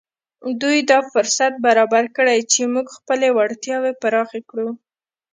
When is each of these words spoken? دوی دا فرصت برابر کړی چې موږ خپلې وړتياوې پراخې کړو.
دوی 0.61 0.77
دا 0.91 0.99
فرصت 1.13 1.53
برابر 1.65 2.03
کړی 2.17 2.39
چې 2.51 2.61
موږ 2.73 2.87
خپلې 2.97 3.27
وړتياوې 3.37 3.91
پراخې 4.01 4.41
کړو. 4.49 4.69